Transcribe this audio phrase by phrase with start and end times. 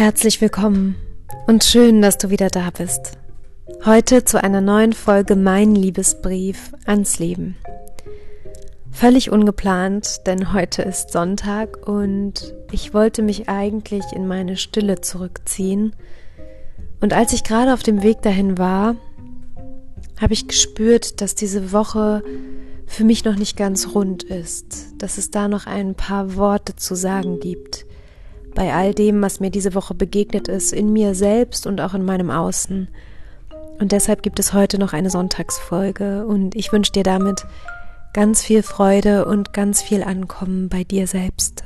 [0.00, 0.96] Herzlich willkommen
[1.46, 3.18] und schön, dass du wieder da bist.
[3.84, 7.58] Heute zu einer neuen Folge Mein Liebesbrief ans Leben.
[8.90, 15.94] Völlig ungeplant, denn heute ist Sonntag und ich wollte mich eigentlich in meine Stille zurückziehen.
[17.02, 18.96] Und als ich gerade auf dem Weg dahin war,
[20.18, 22.22] habe ich gespürt, dass diese Woche
[22.86, 26.94] für mich noch nicht ganz rund ist, dass es da noch ein paar Worte zu
[26.94, 27.84] sagen gibt
[28.54, 32.04] bei all dem, was mir diese Woche begegnet ist, in mir selbst und auch in
[32.04, 32.88] meinem Außen.
[33.78, 37.46] Und deshalb gibt es heute noch eine Sonntagsfolge und ich wünsche dir damit
[38.12, 41.64] ganz viel Freude und ganz viel Ankommen bei dir selbst.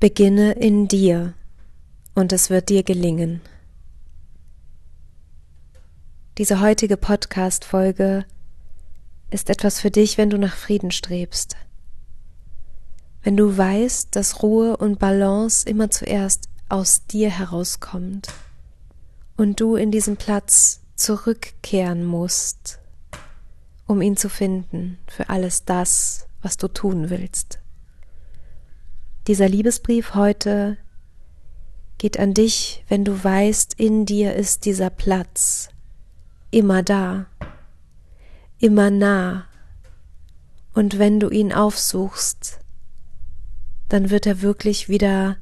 [0.00, 1.34] Beginne in dir
[2.16, 3.40] und es wird dir gelingen.
[6.38, 8.24] Diese heutige Podcast-Folge
[9.32, 11.56] ist etwas für dich, wenn du nach Frieden strebst.
[13.22, 18.28] Wenn du weißt, dass Ruhe und Balance immer zuerst aus dir herauskommt
[19.36, 22.78] und du in diesen Platz zurückkehren musst,
[23.86, 27.58] um ihn zu finden für alles das, was du tun willst.
[29.28, 30.76] Dieser Liebesbrief heute
[31.98, 35.68] geht an dich, wenn du weißt, in dir ist dieser Platz
[36.50, 37.26] immer da
[38.62, 39.44] immer nah.
[40.72, 42.60] Und wenn du ihn aufsuchst,
[43.88, 45.36] dann wird er wirklich wieder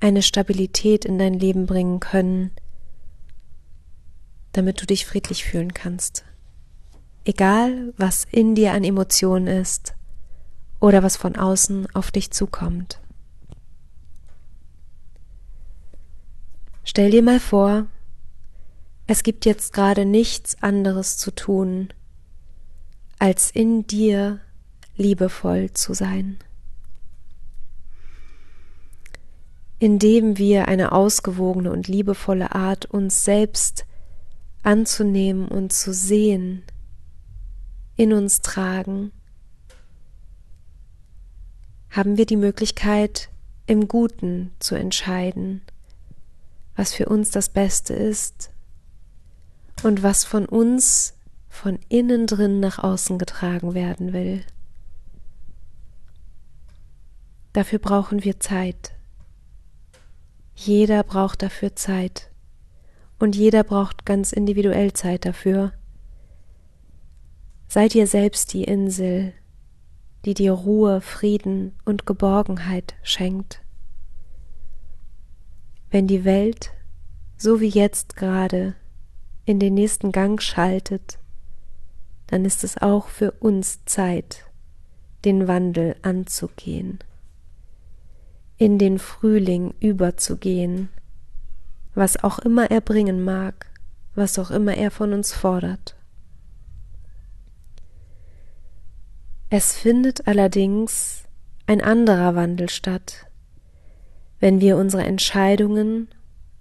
[0.00, 2.50] eine Stabilität in dein Leben bringen können,
[4.52, 6.24] damit du dich friedlich fühlen kannst.
[7.24, 9.94] Egal, was in dir an Emotionen ist
[10.80, 13.00] oder was von außen auf dich zukommt.
[16.84, 17.86] Stell dir mal vor,
[19.06, 21.92] es gibt jetzt gerade nichts anderes zu tun,
[23.18, 24.40] als in dir
[24.96, 26.38] liebevoll zu sein.
[29.78, 33.84] Indem wir eine ausgewogene und liebevolle Art uns selbst
[34.62, 36.64] anzunehmen und zu sehen,
[37.94, 39.12] in uns tragen,
[41.90, 43.30] haben wir die Möglichkeit,
[43.66, 45.62] im Guten zu entscheiden,
[46.74, 48.50] was für uns das Beste ist
[49.82, 51.14] und was von uns
[51.48, 54.42] von innen drin nach außen getragen werden will.
[57.52, 58.92] Dafür brauchen wir Zeit.
[60.54, 62.30] Jeder braucht dafür Zeit.
[63.18, 65.72] Und jeder braucht ganz individuell Zeit dafür.
[67.68, 69.32] Sei dir selbst die Insel,
[70.26, 73.62] die dir Ruhe, Frieden und Geborgenheit schenkt.
[75.90, 76.72] Wenn die Welt,
[77.38, 78.74] so wie jetzt gerade,
[79.46, 81.18] in den nächsten Gang schaltet,
[82.26, 84.44] dann ist es auch für uns Zeit,
[85.24, 86.98] den Wandel anzugehen,
[88.58, 90.88] in den Frühling überzugehen,
[91.94, 93.70] was auch immer er bringen mag,
[94.16, 95.94] was auch immer er von uns fordert.
[99.48, 101.22] Es findet allerdings
[101.68, 103.26] ein anderer Wandel statt,
[104.40, 106.08] wenn wir unsere Entscheidungen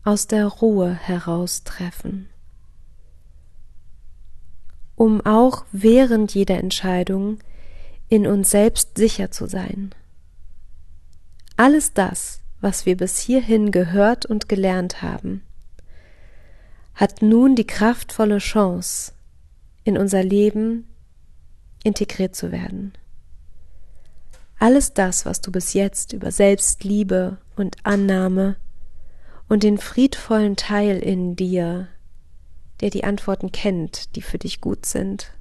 [0.04, 2.30] aus der Ruhe heraus treffen
[4.96, 7.40] um auch während jeder Entscheidung
[8.08, 9.94] in uns selbst sicher zu sein.
[11.58, 15.44] Alles das, was wir bis hierhin gehört und gelernt haben,
[16.94, 19.14] hat nun die kraftvolle Chance,
[19.84, 20.88] in unser Leben
[21.84, 22.94] integriert zu werden.
[24.58, 28.56] Alles das, was du bis jetzt über Selbstliebe und Annahme
[29.48, 31.88] und den friedvollen Teil in dir
[32.82, 35.32] der die Antworten kennt, die für dich gut sind.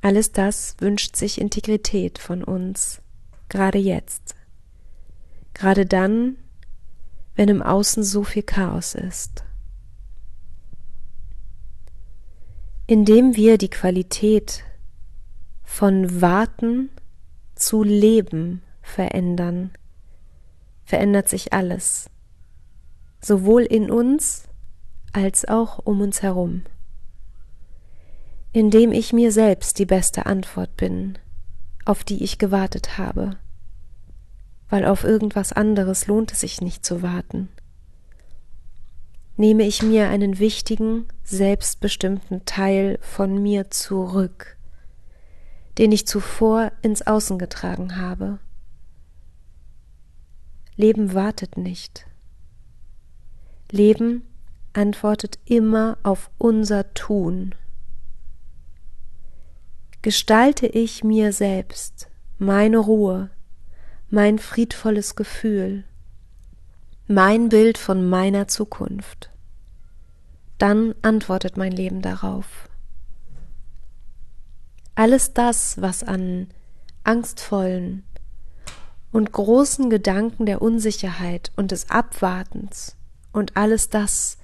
[0.00, 3.02] Alles das wünscht sich Integrität von uns,
[3.48, 4.36] gerade jetzt,
[5.54, 6.36] gerade dann,
[7.34, 9.44] wenn im Außen so viel Chaos ist.
[12.86, 14.64] Indem wir die Qualität
[15.62, 16.90] von Warten
[17.54, 19.72] zu Leben verändern,
[20.84, 22.08] verändert sich alles,
[23.20, 24.47] sowohl in uns
[25.12, 26.62] als auch um uns herum.
[28.52, 31.18] Indem ich mir selbst die beste Antwort bin,
[31.84, 33.36] auf die ich gewartet habe,
[34.68, 37.48] weil auf irgendwas anderes lohnt es sich nicht zu warten.
[39.36, 44.56] Nehme ich mir einen wichtigen, selbstbestimmten Teil von mir zurück,
[45.78, 48.40] den ich zuvor ins Außen getragen habe.
[50.74, 52.06] Leben wartet nicht.
[53.70, 54.27] Leben
[54.78, 57.56] antwortet immer auf unser Tun.
[60.02, 62.08] gestalte ich mir selbst
[62.38, 63.30] meine Ruhe,
[64.08, 65.82] mein friedvolles Gefühl,
[67.08, 69.30] mein Bild von meiner Zukunft,
[70.58, 72.68] dann antwortet mein Leben darauf.
[74.94, 76.46] Alles das, was an
[77.02, 78.04] angstvollen
[79.10, 82.96] und großen Gedanken der Unsicherheit und des Abwartens
[83.32, 84.37] und alles das,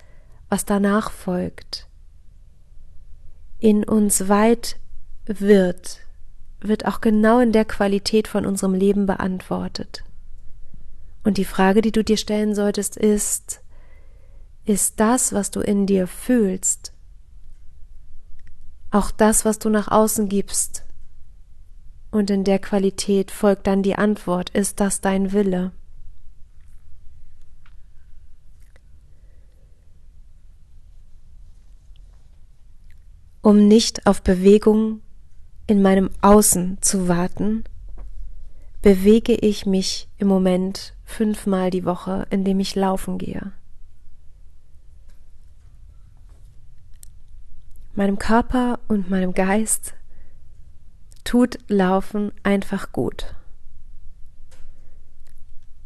[0.55, 1.89] was danach folgt,
[3.59, 4.77] in uns weit
[5.27, 5.99] wird,
[6.61, 10.05] wird auch genau in der Qualität von unserem Leben beantwortet.
[11.25, 13.63] Und die Frage, die du dir stellen solltest, ist,
[14.65, 16.93] ist das, was du in dir fühlst,
[18.93, 20.85] auch das, was du nach außen gibst?
[22.13, 25.73] Und in der Qualität folgt dann die Antwort, ist das dein Wille?
[33.45, 35.03] Um nicht auf Bewegung
[35.67, 37.65] in meinem Außen zu warten,
[38.81, 43.53] bewege ich mich im Moment fünfmal die Woche, indem ich laufen gehe.
[47.93, 49.93] Meinem Körper und meinem Geist
[51.23, 53.35] tut Laufen einfach gut.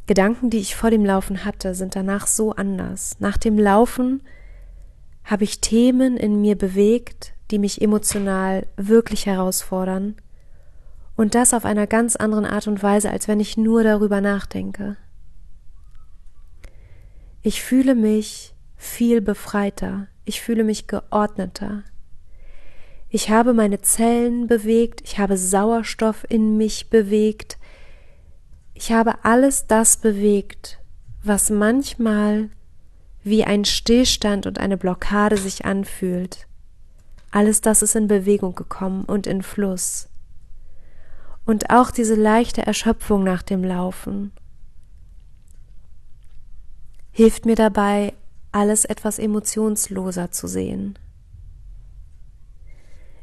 [0.07, 3.17] Gedanken, die ich vor dem Laufen hatte, sind danach so anders.
[3.19, 4.23] Nach dem Laufen
[5.25, 10.17] habe ich Themen in mir bewegt, die mich emotional wirklich herausfordern
[11.17, 14.97] und das auf einer ganz anderen Art und Weise, als wenn ich nur darüber nachdenke.
[17.43, 21.85] Ich fühle mich viel befreiter, ich fühle mich geordneter.
[23.09, 27.59] Ich habe meine Zellen bewegt, ich habe Sauerstoff in mich bewegt,
[28.75, 30.79] ich habe alles das bewegt,
[31.23, 32.51] was manchmal
[33.25, 36.48] wie ein Stillstand und eine Blockade sich anfühlt.
[37.31, 40.09] Alles das ist in Bewegung gekommen und in Fluss.
[41.45, 44.33] Und auch diese leichte Erschöpfung nach dem Laufen
[47.19, 48.15] hilft mir dabei,
[48.53, 50.97] alles etwas emotionsloser zu sehen.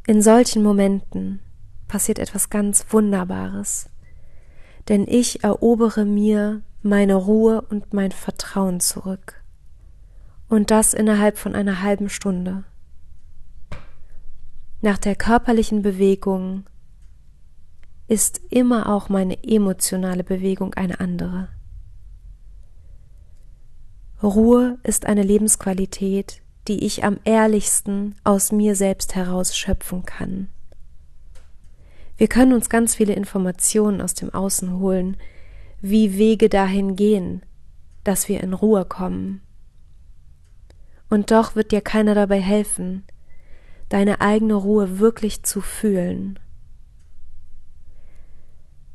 [0.06, 1.40] In solchen Momenten
[1.88, 3.90] passiert etwas ganz Wunderbares,
[4.90, 9.42] denn ich erobere mir meine Ruhe und mein Vertrauen zurück.
[10.50, 12.66] Und das innerhalb von einer halben Stunde.
[14.86, 16.66] Nach der körperlichen Bewegung
[18.08, 21.50] ist immer auch meine emotionale Bewegung eine andere.
[24.22, 30.50] Ruhe ist eine Lebensqualität, die ich am ehrlichsten aus mir selbst heraus schöpfen kann.
[32.18, 35.18] Wir können uns ganz viele Informationen aus dem Außen holen,
[35.82, 37.42] wie Wege dahin gehen,
[38.04, 39.42] dass wir in Ruhe kommen.
[41.10, 43.04] Und doch wird dir keiner dabei helfen,
[43.90, 46.40] deine eigene Ruhe wirklich zu fühlen.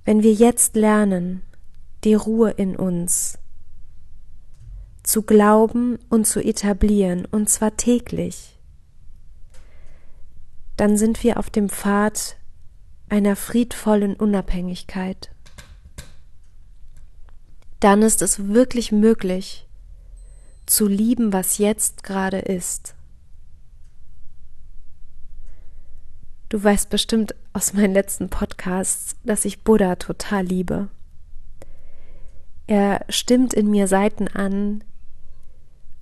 [0.04, 1.42] Wenn wir jetzt lernen,
[2.04, 3.38] die Ruhe in uns
[5.02, 8.58] zu glauben und zu etablieren, und zwar täglich,
[10.76, 12.36] dann sind wir auf dem Pfad
[13.08, 15.30] einer friedvollen Unabhängigkeit.
[17.80, 19.66] Dann ist es wirklich möglich,
[20.66, 22.94] zu lieben, was jetzt gerade ist.
[26.50, 30.88] Du weißt bestimmt aus meinen letzten Podcasts, dass ich Buddha total liebe.
[32.66, 34.82] Er stimmt in mir Seiten an,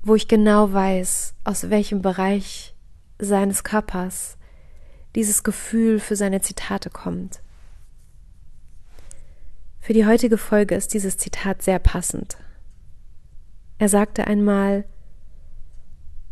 [0.03, 2.75] wo ich genau weiß, aus welchem Bereich
[3.19, 4.39] seines Körpers
[5.15, 7.43] dieses Gefühl für seine Zitate kommt.
[9.81, 12.39] Für die heutige Folge ist dieses Zitat sehr passend.
[13.77, 14.85] Er sagte einmal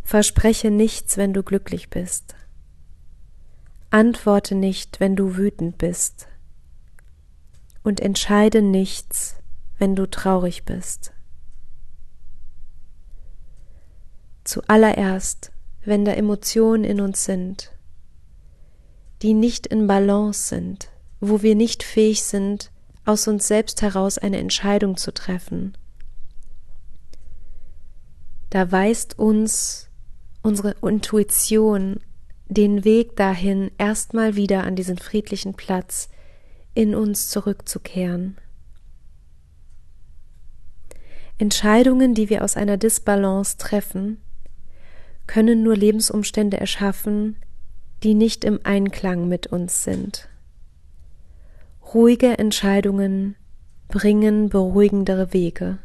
[0.02, 2.34] Verspreche nichts, wenn du glücklich bist.
[3.96, 6.28] Antworte nicht, wenn du wütend bist.
[7.82, 9.36] Und entscheide nichts,
[9.78, 11.14] wenn du traurig bist.
[14.44, 15.50] Zuallererst,
[15.82, 17.72] wenn da Emotionen in uns sind,
[19.22, 22.70] die nicht in Balance sind, wo wir nicht fähig sind,
[23.06, 25.74] aus uns selbst heraus eine Entscheidung zu treffen.
[28.50, 29.88] Da weist uns
[30.42, 32.00] unsere Intuition
[32.48, 36.08] den Weg dahin, erstmal wieder an diesen friedlichen Platz
[36.74, 38.36] in uns zurückzukehren.
[41.38, 44.20] Entscheidungen, die wir aus einer Disbalance treffen,
[45.26, 47.36] können nur Lebensumstände erschaffen,
[48.02, 50.28] die nicht im Einklang mit uns sind.
[51.94, 53.36] Ruhige Entscheidungen
[53.88, 55.78] bringen beruhigendere Wege.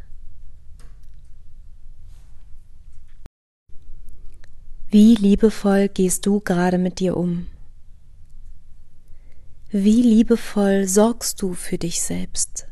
[4.93, 7.47] Wie liebevoll gehst du gerade mit dir um?
[9.69, 12.67] Wie liebevoll sorgst du für dich selbst?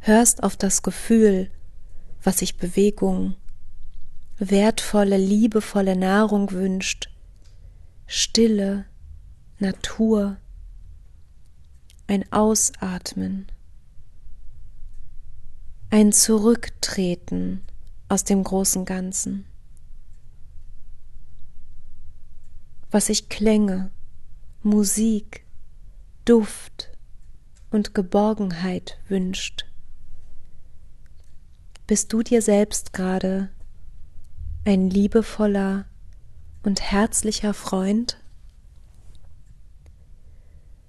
[0.00, 1.50] Hörst auf das Gefühl,
[2.22, 3.36] was sich Bewegung,
[4.36, 7.08] wertvolle, liebevolle Nahrung wünscht,
[8.06, 8.84] Stille,
[9.58, 10.36] Natur,
[12.06, 13.46] ein Ausatmen,
[15.88, 17.62] ein Zurücktreten
[18.10, 19.46] aus dem großen Ganzen.
[22.94, 23.90] Was sich Klänge,
[24.62, 25.44] Musik,
[26.24, 26.92] Duft
[27.72, 29.66] und Geborgenheit wünscht.
[31.88, 33.48] Bist du dir selbst gerade
[34.64, 35.86] ein liebevoller
[36.62, 38.16] und herzlicher Freund?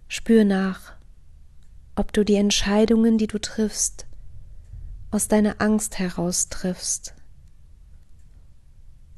[0.08, 0.94] Spür nach,
[1.96, 4.06] ob du die Entscheidungen, die du triffst,
[5.10, 7.16] aus deiner Angst heraus triffst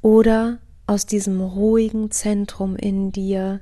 [0.00, 3.60] oder aus diesem ruhigen Zentrum in dir,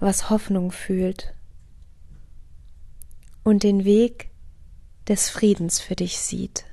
[0.00, 1.32] was Hoffnung fühlt
[3.44, 4.30] und den Weg
[5.06, 6.64] des Friedens für dich sieht.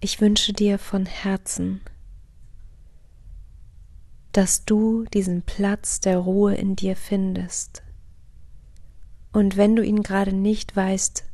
[0.00, 1.80] Ich wünsche dir von Herzen,
[4.32, 7.84] dass du diesen Platz der Ruhe in dir findest.
[9.32, 11.24] Und wenn du ihn gerade nicht weißt,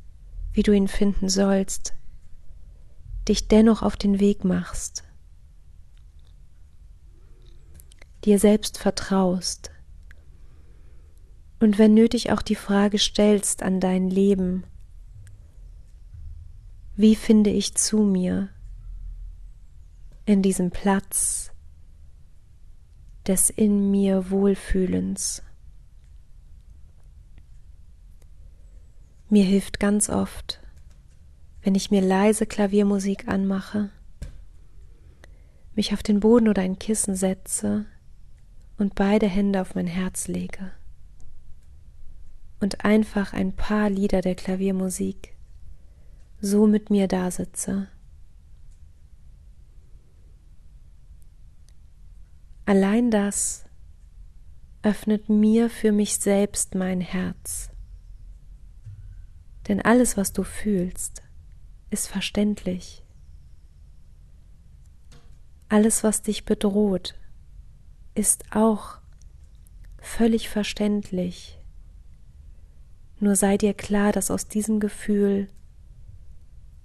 [0.52, 1.94] wie du ihn finden sollst,
[3.28, 5.04] dich dennoch auf den Weg machst,
[8.25, 9.71] dir selbst vertraust
[11.61, 14.64] und wenn nötig auch die Frage stellst an dein Leben,
[16.97, 18.50] wie finde ich zu mir?
[20.25, 21.50] in diesem Platz
[23.26, 25.42] des in mir Wohlfühlens.
[29.32, 30.60] Mir hilft ganz oft,
[31.62, 33.88] wenn ich mir leise Klaviermusik anmache,
[35.74, 37.86] mich auf den Boden oder ein Kissen setze
[38.76, 40.72] und beide Hände auf mein Herz lege
[42.60, 45.34] und einfach ein paar Lieder der Klaviermusik
[46.42, 47.88] so mit mir dasitze
[52.66, 53.64] Allein das
[54.82, 57.71] öffnet mir für mich selbst mein Herz.
[59.69, 61.23] Denn alles, was du fühlst,
[61.90, 63.04] ist verständlich.
[65.69, 67.14] Alles, was dich bedroht,
[68.14, 68.99] ist auch
[69.99, 71.59] völlig verständlich.
[73.21, 75.49] Nur sei dir klar, dass aus diesem Gefühl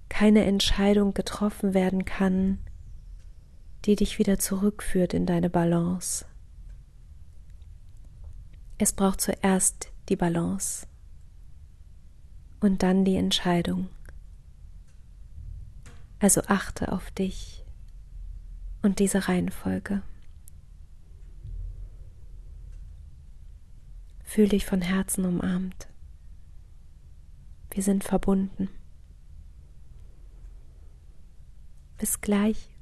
[0.09, 2.59] keine Entscheidung getroffen werden kann,
[3.85, 6.25] die dich wieder zurückführt in deine Balance.
[8.77, 10.87] Es braucht zuerst die Balance
[12.59, 13.89] und dann die Entscheidung.
[16.19, 17.63] Also achte auf dich
[18.81, 20.01] und diese Reihenfolge.
[24.23, 25.87] Fühl dich von Herzen umarmt.
[27.71, 28.69] Wir sind verbunden.
[31.97, 32.76] Bis gleich.